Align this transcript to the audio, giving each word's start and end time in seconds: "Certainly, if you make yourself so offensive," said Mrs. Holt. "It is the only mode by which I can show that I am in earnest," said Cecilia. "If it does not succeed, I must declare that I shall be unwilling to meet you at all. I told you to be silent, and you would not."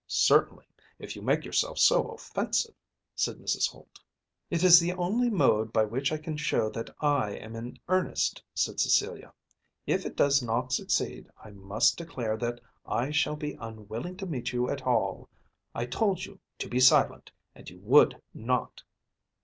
"Certainly, 0.07 0.65
if 0.97 1.15
you 1.15 1.21
make 1.21 1.45
yourself 1.45 1.77
so 1.77 2.07
offensive," 2.09 2.73
said 3.13 3.37
Mrs. 3.37 3.69
Holt. 3.69 3.99
"It 4.49 4.63
is 4.63 4.79
the 4.79 4.93
only 4.93 5.29
mode 5.29 5.71
by 5.71 5.85
which 5.85 6.11
I 6.11 6.17
can 6.17 6.37
show 6.37 6.71
that 6.71 6.89
I 6.99 7.33
am 7.35 7.55
in 7.55 7.77
earnest," 7.87 8.41
said 8.55 8.79
Cecilia. 8.79 9.31
"If 9.85 10.03
it 10.03 10.15
does 10.15 10.41
not 10.41 10.73
succeed, 10.73 11.29
I 11.43 11.51
must 11.51 11.99
declare 11.99 12.35
that 12.37 12.59
I 12.83 13.11
shall 13.11 13.35
be 13.35 13.53
unwilling 13.59 14.17
to 14.17 14.25
meet 14.25 14.51
you 14.51 14.71
at 14.71 14.81
all. 14.87 15.29
I 15.75 15.85
told 15.85 16.25
you 16.25 16.39
to 16.57 16.67
be 16.67 16.79
silent, 16.79 17.31
and 17.53 17.69
you 17.69 17.77
would 17.81 18.19
not." 18.33 18.81